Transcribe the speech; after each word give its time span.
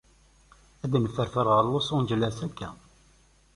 Ad 0.83 0.93
nferfer 1.03 1.45
ɣel 1.51 1.67
Los 1.69 1.87
Angeles 1.97 2.37
acca. 2.47 2.69